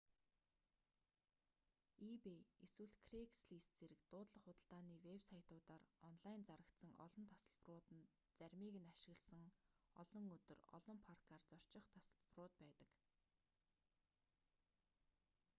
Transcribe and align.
ebay 2.11 2.39
эсвэл 2.65 2.93
craigslist 3.07 3.71
зэрэг 3.79 4.01
дуудлага 4.09 4.53
худалдааны 4.55 4.95
вэб 5.05 5.21
сайтуудаар 5.29 5.83
онлайн 6.09 6.41
зарагдсан 6.49 6.91
олон 7.05 7.25
тасалбарууд 7.33 7.87
нь 7.97 8.09
заримыг 8.37 8.75
нь 8.79 8.89
ашигласан 8.93 9.45
олон 10.01 10.23
өдөр 10.37 10.59
олон 10.77 10.97
паркаар 11.07 11.41
зорчих 11.49 11.83
тасалбарууд 11.95 12.53
байдаг 12.61 12.89